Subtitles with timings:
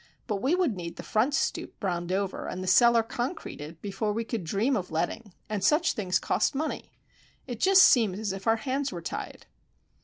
[0.25, 4.23] But we would need the front stoop browned over, and the cellar concreted, before we
[4.23, 6.91] could dream of letting; and such things cost money.
[7.45, 9.45] It just seems as if our hands were tied."